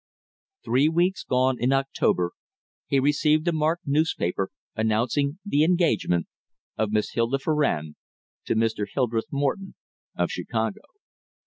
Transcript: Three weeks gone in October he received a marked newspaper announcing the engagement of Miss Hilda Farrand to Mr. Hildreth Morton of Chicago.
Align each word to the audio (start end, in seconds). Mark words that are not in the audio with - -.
Three 0.65 0.89
weeks 0.89 1.23
gone 1.23 1.57
in 1.59 1.71
October 1.71 2.31
he 2.87 2.99
received 2.99 3.47
a 3.47 3.51
marked 3.53 3.85
newspaper 3.85 4.49
announcing 4.75 5.37
the 5.45 5.63
engagement 5.63 6.25
of 6.75 6.91
Miss 6.91 7.11
Hilda 7.11 7.37
Farrand 7.37 7.97
to 8.45 8.55
Mr. 8.55 8.87
Hildreth 8.91 9.31
Morton 9.31 9.75
of 10.15 10.31
Chicago. 10.31 10.81